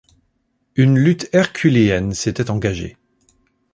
[0.75, 2.97] Une lutte herculéenne s’était engagée.